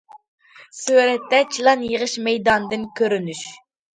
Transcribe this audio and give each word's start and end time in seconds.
سۈرەتتە: 0.77 1.41
چىلان 1.57 1.85
يىغىش 1.89 2.17
مەيدانىدىن 2.29 2.87
كۆرۈنۈش. 3.01 3.45